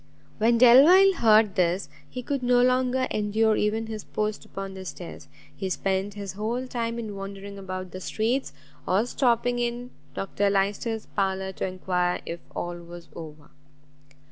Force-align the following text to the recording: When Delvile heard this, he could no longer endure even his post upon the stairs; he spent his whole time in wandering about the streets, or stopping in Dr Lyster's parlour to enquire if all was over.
When 0.39 0.57
Delvile 0.57 1.13
heard 1.13 1.53
this, 1.53 1.87
he 2.09 2.23
could 2.23 2.41
no 2.41 2.63
longer 2.63 3.05
endure 3.11 3.55
even 3.55 3.85
his 3.85 4.03
post 4.03 4.43
upon 4.45 4.73
the 4.73 4.83
stairs; 4.83 5.27
he 5.55 5.69
spent 5.69 6.15
his 6.15 6.33
whole 6.33 6.65
time 6.65 6.97
in 6.97 7.15
wandering 7.15 7.59
about 7.59 7.91
the 7.91 8.01
streets, 8.01 8.51
or 8.87 9.05
stopping 9.05 9.59
in 9.59 9.91
Dr 10.15 10.49
Lyster's 10.49 11.05
parlour 11.15 11.51
to 11.51 11.67
enquire 11.67 12.19
if 12.25 12.39
all 12.55 12.77
was 12.77 13.09
over. 13.15 13.51